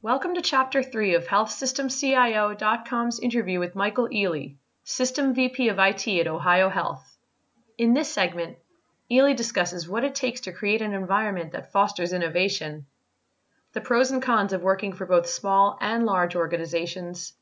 [0.00, 6.28] Welcome to Chapter 3 of HealthSystemCIO.com's interview with Michael Elley, System VP of IT at
[6.28, 7.18] Ohio Health.
[7.78, 8.58] In this segment,
[9.10, 12.86] Elley discusses what it takes to create an environment that fosters innovation,
[13.72, 17.32] the pros and cons of working for both small and large organizations,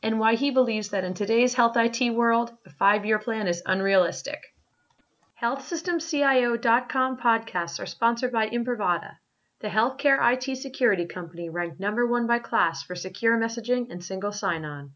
[0.00, 3.64] and why he believes that in today's health IT world, a five year plan is
[3.66, 4.54] unrealistic.
[5.42, 9.16] HealthSystemCIO.com podcasts are sponsored by Imprivata,
[9.64, 14.30] the healthcare IT security company ranked number one by KLAS for secure messaging and single
[14.30, 14.92] sign on.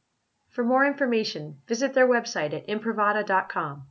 [0.51, 3.85] For more information, visit their website at imprivata.com.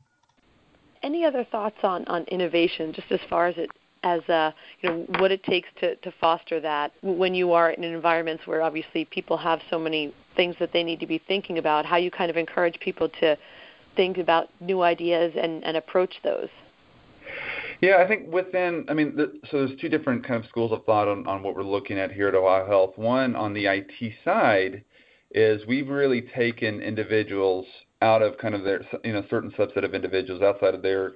[1.02, 3.72] Any other thoughts on, on innovation, just as far as it
[4.04, 7.84] as uh, you know what it takes to, to foster that when you are in
[7.84, 11.88] environments where obviously people have so many things that they need to be thinking about,
[11.88, 13.36] how you kind of encourage people to
[13.96, 16.50] think about new ideas and, and approach those?
[17.82, 19.16] Yeah, I think within, I mean,
[19.52, 22.12] so there's two different kind of schools of thought on, on what we're looking at
[22.12, 22.98] here at Ohio Health.
[22.98, 24.84] One on the IT side
[25.32, 27.66] is we've really taken individuals
[28.02, 31.14] out of kind of their, you know, certain subset of individuals outside of their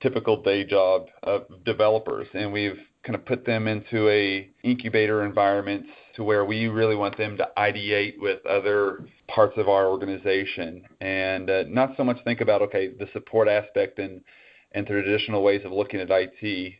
[0.00, 5.86] typical day job of developers, and we've kind of put them into a incubator environment
[6.14, 11.48] to where we really want them to ideate with other parts of our organization and
[11.48, 14.20] uh, not so much think about okay the support aspect and
[14.76, 16.74] and traditional ways of looking at IT,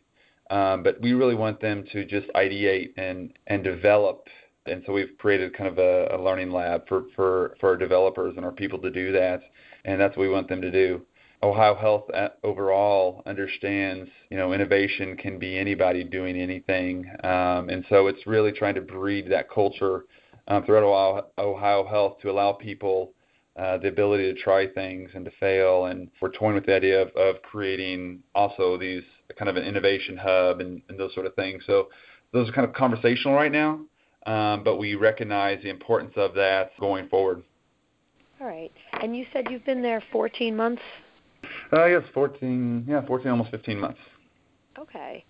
[0.51, 4.27] um, but we really want them to just ideate and and develop.
[4.67, 8.33] And so we've created kind of a, a learning lab for, for, for our developers
[8.35, 9.39] and our people to do that,
[9.85, 11.01] and that's what we want them to do.
[11.41, 17.85] Ohio Health uh, overall understands, you know, innovation can be anybody doing anything, um, and
[17.89, 20.05] so it's really trying to breed that culture
[20.47, 23.13] um, throughout Ohio, Ohio Health to allow people
[23.57, 25.85] uh, the ability to try things and to fail.
[25.85, 29.03] And we're toying with the idea of, of creating also these
[29.37, 31.63] kind of an innovation hub and, and those sort of things.
[31.65, 31.89] So
[32.33, 33.81] those are kind of conversational right now,
[34.25, 37.43] um, but we recognize the importance of that going forward.
[38.39, 38.71] All right.
[39.01, 40.81] And you said you've been there 14 months
[41.73, 43.99] uh, yes, 14, yeah, 14, almost 15 months.
[44.77, 45.25] Okay.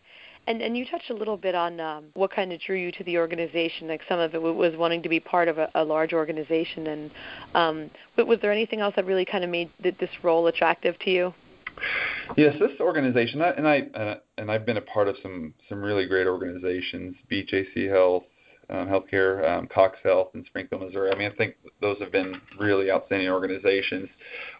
[0.47, 3.03] And and you touched a little bit on um, what kind of drew you to
[3.03, 3.87] the organization.
[3.87, 6.87] Like some of it was wanting to be part of a, a large organization.
[6.87, 7.11] And
[7.53, 11.11] um, but was there anything else that really kind of made this role attractive to
[11.11, 11.33] you?
[12.35, 16.07] Yes, this organization, and I uh, and I've been a part of some some really
[16.07, 18.23] great organizations, BJC Health,
[18.69, 21.11] um, Healthcare, um, Cox Health in Springfield, Missouri.
[21.11, 24.09] I mean, I think those have been really outstanding organizations.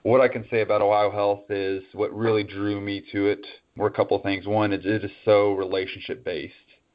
[0.04, 3.46] What I can say about Ohio Health is what really drew me to it
[3.78, 4.46] were a couple of things.
[4.46, 6.54] One, it, is so relationship based.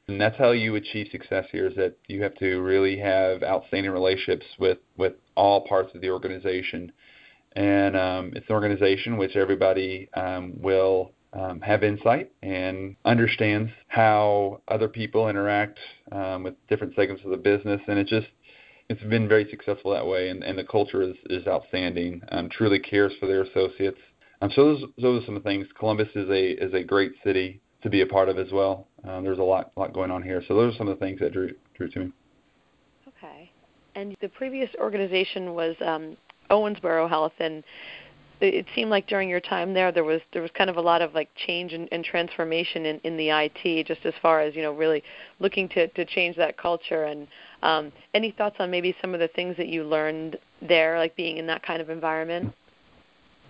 [0.09, 3.93] And that's how you achieve success here is that you have to really have outstanding
[3.93, 6.93] relationships with, with all parts of the organization.
[7.55, 14.61] And um, it's an organization which everybody um, will um, have insight and understands how
[14.69, 15.79] other people interact
[16.11, 18.27] um, with different segments of the business, and it just
[18.89, 20.29] it's been very successful that way.
[20.29, 22.23] And, and the culture is is outstanding.
[22.31, 24.01] Um, truly cares for their associates.
[24.43, 25.69] Um, so those are some things.
[25.79, 28.89] Columbus is a is a great city to be a part of as well.
[29.09, 30.43] Um, there's a lot lot going on here.
[30.49, 32.13] So those are some of the things that drew drew to me.
[33.07, 33.51] Okay.
[33.95, 36.17] And the previous organization was um,
[36.51, 37.63] Owensboro Health, and
[38.41, 41.03] it seemed like during your time there there was there was kind of a lot
[41.03, 44.63] of like change and, and transformation in, in the IT just as far as you
[44.63, 45.05] know really
[45.39, 47.29] looking to, to change that culture and
[47.63, 51.37] um, any thoughts on maybe some of the things that you learned there like being
[51.37, 52.53] in that kind of environment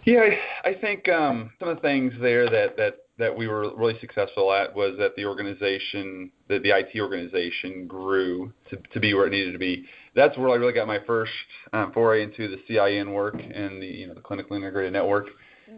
[0.04, 0.20] yeah
[0.64, 3.98] I, I think um, some of the things there that that that we were really
[4.00, 9.30] successful at was that the organization the IT organization grew to, to be where it
[9.30, 11.32] needed to be that's where I really got my first
[11.72, 15.28] um, foray into the CIN work and the you know the clinically integrated network.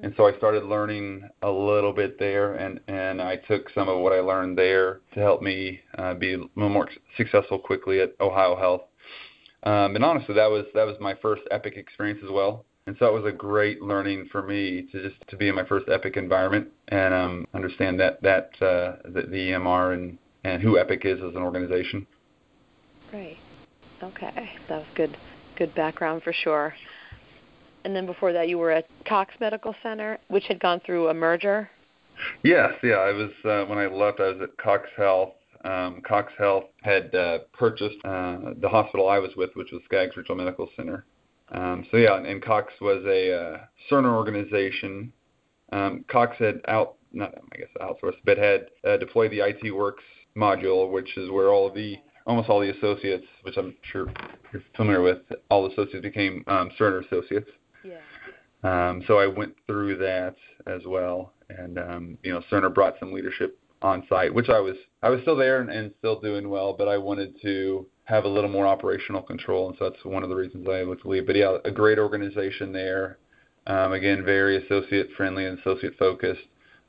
[0.02, 4.00] And so I started learning a little bit there, and and I took some of
[4.00, 8.14] what I learned there to help me uh, be a little more successful quickly at
[8.20, 8.82] Ohio Health.
[9.62, 12.64] Um, and honestly, that was that was my first Epic experience as well.
[12.86, 15.64] And so it was a great learning for me to just to be in my
[15.64, 20.78] first Epic environment and um, understand that that uh, the, the EMR and and who
[20.78, 22.06] Epic is as an organization.
[23.10, 23.38] Great.
[24.02, 25.16] Okay, that was good.
[25.56, 26.75] Good background for sure.
[27.84, 31.14] And then before that, you were at Cox Medical Center, which had gone through a
[31.14, 31.70] merger.
[32.42, 32.94] Yes, yeah.
[32.96, 34.20] I was uh, when I left.
[34.20, 35.32] I was at Cox Health.
[35.64, 40.16] Um, Cox Health had uh, purchased uh, the hospital I was with, which was Skaggs
[40.16, 41.06] Regional Medical Center.
[41.52, 43.58] Um, so yeah, and, and Cox was a uh,
[43.91, 45.12] Cerner organization.
[45.73, 50.05] Um, Cox had out, not I guess outsourced, but had uh, deployed the IT Works
[50.37, 51.96] module, which is where all of the
[52.26, 54.06] almost all the associates, which I'm sure
[54.52, 55.19] you're familiar with,
[55.50, 57.50] all the associates became um, Cerner associates.
[57.85, 57.99] Yeah.
[58.62, 60.37] Um, so I went through that
[60.67, 64.76] as well, and um, you know, Cerner brought some leadership on site, which I was
[65.03, 68.29] I was still there and, and still doing well, but I wanted to have a
[68.29, 71.26] little more operational control, and so that's one of the reasons I looked to leave.
[71.26, 73.19] But yeah, a great organization there.
[73.67, 76.43] Um, again, very associate friendly and associate focused.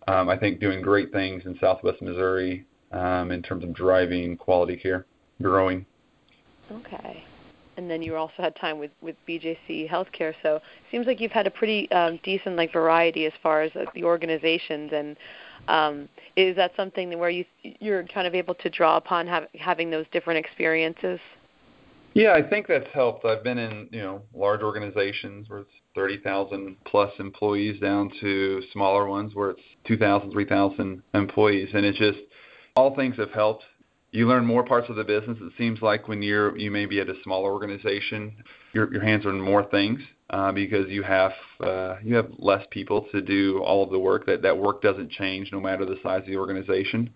[0.07, 4.75] Um, I think doing great things in Southwest Missouri um, in terms of driving quality
[4.75, 5.05] care,
[5.41, 5.85] growing.
[6.71, 7.23] Okay.
[7.77, 10.61] And then you also had time with with BJC Healthcare, so it
[10.91, 14.03] seems like you've had a pretty um, decent like variety as far as uh, the
[14.03, 14.91] organizations.
[14.93, 15.17] And
[15.67, 19.89] um, is that something where you you're kind of able to draw upon have, having
[19.89, 21.19] those different experiences?
[22.13, 23.25] Yeah, I think that's helped.
[23.25, 29.05] I've been in you know large organizations where it's 30,000 plus employees down to smaller
[29.07, 32.19] ones where it's 2,000, 3,000 employees, and it just
[32.75, 33.63] all things have helped
[34.15, 35.37] you learn more parts of the business.
[35.41, 39.25] It seems like when you're you may be at a smaller organization, your your hands
[39.25, 43.59] are in more things uh, because you have uh, you have less people to do
[43.59, 44.25] all of the work.
[44.25, 47.11] That that work doesn't change no matter the size of the organization.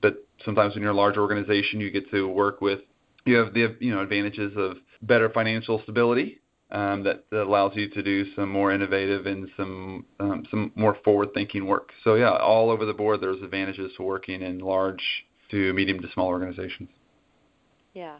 [0.00, 2.80] But sometimes when you're a large organization, you get to work with
[3.24, 6.40] you have the you know advantages of better financial stability
[6.70, 10.96] um, that, that allows you to do some more innovative and some um, some more
[11.04, 11.90] forward-thinking work.
[12.02, 15.02] So yeah, all over the board, there's advantages to working in large
[15.54, 16.88] to medium to small organizations.
[17.94, 18.18] Yeah.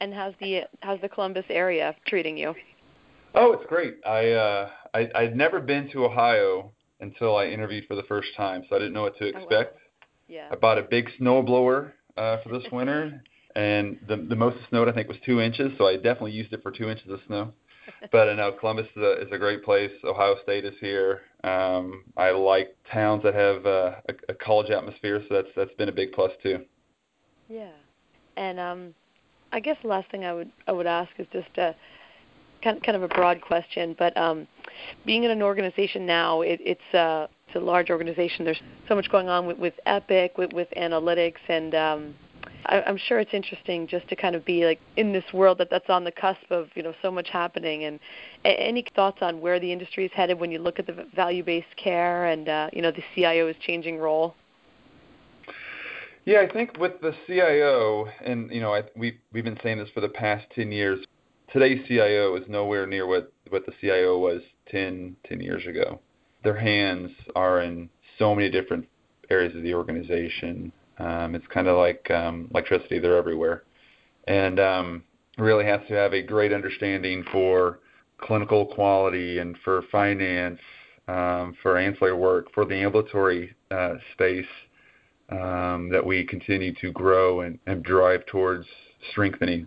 [0.00, 2.54] And how's the how's the Columbus area treating you?
[3.34, 3.94] Oh, it's great.
[4.04, 8.64] I uh I I'd never been to Ohio until I interviewed for the first time,
[8.68, 9.46] so I didn't know what to expect.
[9.52, 9.80] Oh, wow.
[10.28, 10.48] Yeah.
[10.50, 13.22] I bought a big snowblower uh for this winter
[13.54, 16.62] and the the most snowed I think was 2 inches, so I definitely used it
[16.62, 17.52] for 2 inches of snow.
[18.10, 19.92] but I know Columbus is a, is a great place.
[20.04, 21.22] Ohio State is here.
[21.46, 25.88] Um, I like towns that have uh, a, a college atmosphere, so that's that's been
[25.88, 26.64] a big plus too.
[27.48, 27.70] Yeah,
[28.36, 28.94] and um,
[29.52, 31.76] I guess the last thing I would I would ask is just a
[32.64, 34.48] kind kind of a broad question, but um,
[35.04, 38.44] being in an organization now, it, it's uh, it's a large organization.
[38.44, 42.14] There's so much going on with, with Epic, with, with analytics, and um,
[42.66, 45.68] I, I'm sure it's interesting just to kind of be like in this world that
[45.70, 47.84] that's on the cusp of you know so much happening.
[47.84, 48.00] And
[48.44, 51.76] a- any thoughts on where the industry is headed when you look at the value-based
[51.76, 54.34] care and uh, you know the CIO's changing role?
[56.24, 59.90] Yeah, I think with the CIO, and you know, I, we we've been saying this
[59.90, 61.04] for the past ten years.
[61.52, 66.00] Today's CIO is nowhere near what what the CIO was 10, 10 years ago.
[66.42, 67.88] Their hands are in
[68.18, 68.88] so many different
[69.30, 70.72] areas of the organization.
[70.98, 73.64] Um, it's kind of like um, electricity; they're everywhere,
[74.26, 75.04] and um,
[75.38, 77.80] really has to have a great understanding for
[78.18, 80.60] clinical quality and for finance,
[81.08, 84.46] um, for ancillary work, for the ambulatory uh, space
[85.30, 88.66] um, that we continue to grow and, and drive towards
[89.10, 89.66] strengthening.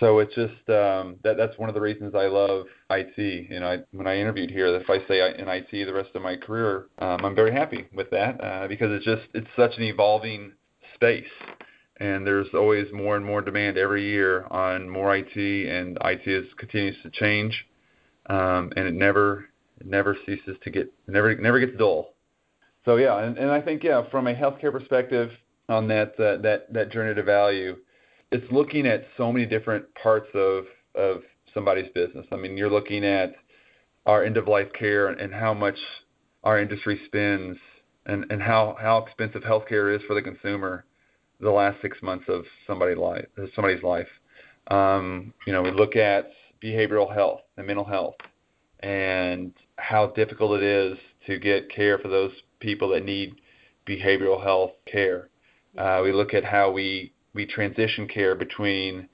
[0.00, 3.50] So it's just um, that that's one of the reasons I love IT.
[3.50, 6.22] You know, I, when I interviewed here, if I say in IT the rest of
[6.22, 9.84] my career, um, I'm very happy with that uh, because it's just it's such an
[9.84, 10.52] evolving
[10.94, 11.24] space,
[11.98, 16.46] and there's always more and more demand every year on more IT, and IT is
[16.58, 17.66] continues to change,
[18.26, 19.46] um, and it never
[19.80, 22.12] it never ceases to get never never gets dull.
[22.84, 25.30] So yeah, and, and I think yeah, from a healthcare perspective
[25.70, 27.76] on that uh, that that journey to value
[28.32, 30.64] it's looking at so many different parts of
[30.94, 32.26] of somebody's business.
[32.32, 33.34] I mean, you're looking at
[34.06, 35.78] our end of life care and, and how much
[36.44, 37.58] our industry spends
[38.06, 40.84] and, and how, how expensive healthcare is for the consumer
[41.40, 44.08] the last six months of somebody's life somebody's life.
[44.70, 46.30] Um, you know, we look at
[46.62, 48.14] behavioral health and mental health
[48.80, 53.34] and how difficult it is to get care for those people that need
[53.86, 55.28] behavioral health care.
[55.76, 59.08] Uh, we look at how we we transition care between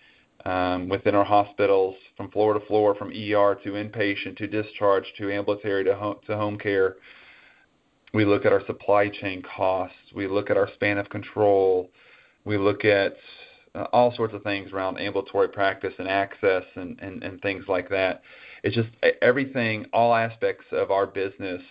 [0.46, 5.30] um, within our hospitals from floor to floor, from ER to inpatient to discharge to
[5.30, 6.96] ambulatory to home, to home care.
[8.14, 9.96] We look at our supply chain costs.
[10.14, 11.90] We look at our span of control.
[12.44, 13.16] We look at
[13.74, 17.88] uh, all sorts of things around ambulatory practice and access and, and, and things like
[17.90, 18.22] that.
[18.62, 21.62] It's just everything, all aspects of our business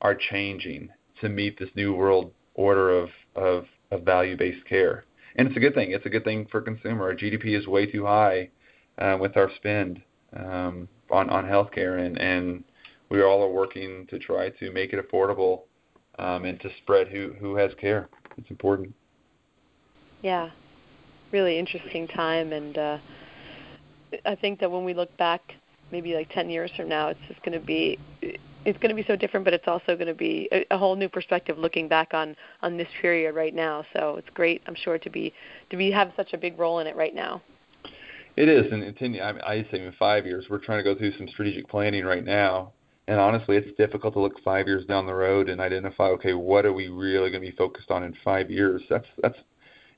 [0.00, 0.90] are changing
[1.20, 5.04] to meet this new world order of, of, of value based care
[5.38, 5.92] and it's a good thing.
[5.92, 7.04] It's a good thing for consumer.
[7.04, 8.50] Our GDP is way too high
[8.98, 10.02] uh, with our spend
[10.36, 12.64] um, on on healthcare, and and
[13.08, 15.62] we all are working to try to make it affordable
[16.18, 18.08] um, and to spread who who has care.
[18.36, 18.92] It's important.
[20.22, 20.50] Yeah,
[21.32, 22.98] really interesting time, and uh,
[24.26, 25.54] I think that when we look back,
[25.92, 27.98] maybe like 10 years from now, it's just going to be
[28.68, 30.94] it's going to be so different, but it's also going to be a, a whole
[30.94, 33.82] new perspective looking back on on this period right now.
[33.94, 35.32] So it's great, I'm sure, to be
[35.70, 37.40] to be have such a big role in it right now.
[38.36, 40.96] It is, and it's in I, I say in five years, we're trying to go
[40.96, 42.72] through some strategic planning right now,
[43.08, 46.66] and honestly, it's difficult to look five years down the road and identify, okay, what
[46.66, 48.82] are we really going to be focused on in five years?
[48.90, 49.38] That's that's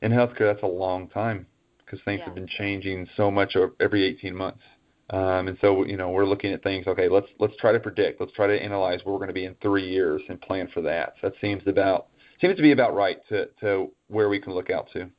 [0.00, 1.46] in healthcare, that's a long time
[1.84, 2.26] because things Yeah.
[2.26, 4.62] have been changing so much every 18 months.
[5.10, 6.86] Um, and so, you know, we're looking at things.
[6.86, 8.20] Okay, let's let's try to predict.
[8.20, 10.82] Let's try to analyze where we're going to be in three years and plan for
[10.82, 11.14] that.
[11.20, 12.06] So that seems about
[12.40, 15.10] seems to be about right to to where we can look out to.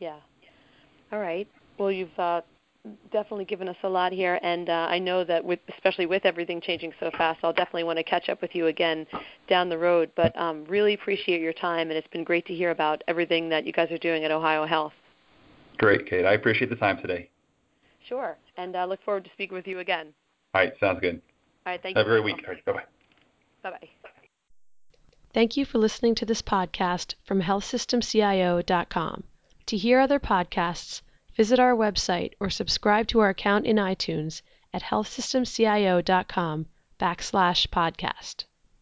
[0.00, 0.16] Yeah.
[1.12, 1.48] All right.
[1.78, 2.40] Well, you've uh,
[3.12, 6.60] definitely given us a lot here, and uh, I know that with especially with everything
[6.60, 9.06] changing so fast, I'll definitely want to catch up with you again
[9.48, 10.10] down the road.
[10.16, 13.66] But um, really appreciate your time, and it's been great to hear about everything that
[13.66, 14.94] you guys are doing at Ohio Health.
[15.78, 16.24] Great, Kate.
[16.24, 17.30] I appreciate the time today.
[18.08, 18.38] Sure.
[18.56, 20.14] And uh, look forward to speaking with you again.
[20.54, 21.20] All right, sounds good.
[21.66, 21.82] All right.
[21.82, 21.98] Thank you.
[21.98, 22.44] Have a great week.
[22.46, 22.82] All right, bye bye.
[23.62, 23.88] Bye bye.
[25.34, 29.24] Thank you for listening to this podcast from healthsystemcio.com.
[29.66, 31.02] To hear other podcasts,
[31.36, 34.40] visit our website or subscribe to our account in iTunes
[34.72, 36.66] at healthsystemcio.com
[36.98, 38.44] backslash podcast.